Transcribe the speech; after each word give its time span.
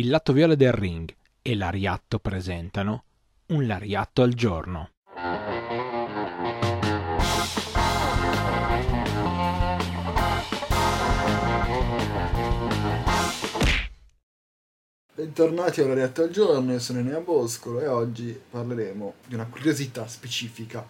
il 0.00 0.08
lato 0.08 0.32
viola 0.32 0.54
del 0.54 0.72
ring 0.72 1.14
e 1.42 1.54
l'Ariatto 1.54 2.20
presentano 2.20 3.04
un 3.48 3.66
Lariatto 3.66 4.22
al 4.22 4.32
giorno. 4.32 4.92
Bentornati 15.14 15.82
a 15.82 15.86
Lariatto 15.86 16.22
al 16.22 16.30
giorno, 16.30 16.72
io 16.72 16.78
sono 16.78 17.00
Enea 17.00 17.20
Boscolo 17.20 17.82
e 17.82 17.86
oggi 17.86 18.40
parleremo 18.50 19.14
di 19.26 19.34
una 19.34 19.44
curiosità 19.44 20.08
specifica 20.08 20.82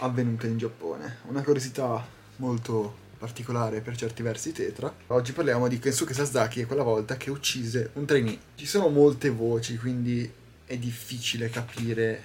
avvenuta 0.00 0.46
in 0.46 0.58
Giappone. 0.58 1.20
Una 1.28 1.42
curiosità 1.42 2.06
molto 2.36 3.08
particolare 3.20 3.82
per 3.82 3.96
certi 3.96 4.22
versi 4.22 4.50
tetra. 4.50 4.92
Oggi 5.08 5.32
parliamo 5.32 5.68
di 5.68 5.78
Kensuke 5.78 6.14
Sasaki 6.14 6.60
e 6.60 6.64
quella 6.64 6.82
volta 6.82 7.18
che 7.18 7.28
uccise 7.28 7.90
un 7.92 8.06
trainee. 8.06 8.38
Ci 8.54 8.64
sono 8.64 8.88
molte 8.88 9.28
voci, 9.28 9.76
quindi 9.76 10.32
è 10.64 10.78
difficile 10.78 11.50
capire 11.50 12.22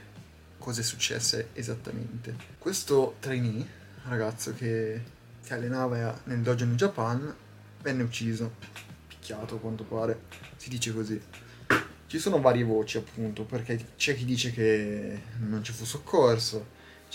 cosa 0.58 0.80
è 0.80 0.84
successo 0.86 1.48
esattamente. 1.52 2.34
Questo 2.58 3.18
trainee, 3.20 3.68
ragazzo 4.08 4.54
che, 4.54 5.02
che 5.46 5.54
allenava 5.54 6.18
nel 6.24 6.40
dojo 6.40 6.64
in 6.64 6.78
Japan, 6.78 7.36
venne 7.82 8.04
ucciso, 8.04 8.54
picchiato 9.06 9.56
a 9.56 9.60
quanto 9.60 9.84
pare, 9.84 10.22
si 10.56 10.70
dice 10.70 10.94
così. 10.94 11.22
Ci 12.08 12.20
sono 12.20 12.40
varie 12.40 12.64
voci 12.64 12.96
appunto, 12.96 13.44
perché 13.44 13.88
c'è 13.98 14.16
chi 14.16 14.24
dice 14.24 14.54
che 14.54 15.20
non 15.40 15.62
ci 15.62 15.74
fu 15.74 15.84
soccorso, 15.84 16.66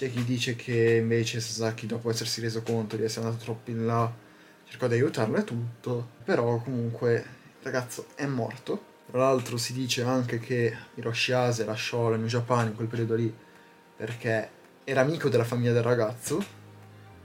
c'è 0.01 0.11
chi 0.11 0.25
dice 0.25 0.57
che 0.57 0.97
invece 1.03 1.41
Sasaki, 1.41 1.85
dopo 1.85 2.09
essersi 2.09 2.41
reso 2.41 2.63
conto 2.63 2.97
di 2.97 3.03
essere 3.03 3.27
andato 3.27 3.45
troppo 3.45 3.71
in 3.71 3.85
là, 3.85 4.11
cercò 4.67 4.87
di 4.87 4.95
aiutarlo 4.95 5.37
e 5.37 5.45
tutto. 5.45 6.13
Però 6.25 6.57
comunque 6.63 7.17
il 7.17 7.65
ragazzo 7.65 8.07
è 8.15 8.25
morto. 8.25 8.83
Tra 9.11 9.19
l'altro 9.19 9.59
si 9.59 9.75
dice 9.75 10.03
anche 10.03 10.39
che 10.39 10.75
Hiroshi 10.95 11.33
Ase 11.33 11.67
lasciò 11.67 12.09
la 12.09 12.17
New 12.17 12.29
Japan 12.29 12.69
in 12.69 12.77
quel 12.77 12.89
periodo 12.89 13.15
lì 13.15 13.31
perché 13.95 14.49
era 14.85 15.03
amico 15.03 15.29
della 15.29 15.45
famiglia 15.45 15.73
del 15.73 15.83
ragazzo 15.83 16.43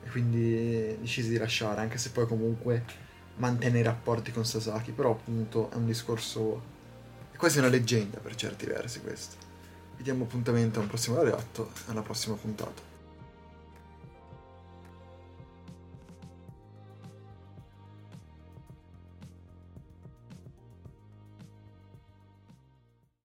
e 0.04 0.10
quindi 0.10 0.98
decise 1.00 1.30
di 1.30 1.38
lasciare, 1.38 1.80
anche 1.80 1.98
se 1.98 2.10
poi 2.10 2.28
comunque 2.28 2.84
mantenne 3.38 3.80
i 3.80 3.84
rapporti 3.84 4.34
con 4.34 4.44
Sasaki. 4.44 4.92
Però 4.92 5.12
appunto 5.12 5.72
è 5.72 5.76
un 5.76 5.86
discorso... 5.86 6.62
è 7.32 7.38
quasi 7.38 7.58
una 7.58 7.70
leggenda 7.70 8.18
per 8.18 8.36
certi 8.36 8.66
versi 8.66 9.00
questo. 9.00 9.45
Vi 9.98 10.04
diamo 10.04 10.24
appuntamento 10.24 10.80
a 10.80 10.82
un 10.82 10.88
prossimo 10.88 11.22
reatto 11.22 11.72
alla 11.88 12.02
prossima 12.02 12.36
puntata. 12.36 12.95